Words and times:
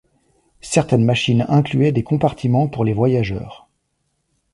Certaines 0.65 1.05
machines 1.05 1.45
incluaient 1.47 1.91
des 1.91 2.01
compartiments 2.01 2.67
pour 2.67 2.83
les 2.85 2.93
voyageurs. 2.93 3.69